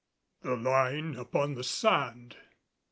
THE 0.41 0.55
LINE 0.55 1.15
UPON 1.15 1.53
THE 1.53 1.63
SAND. 1.63 2.35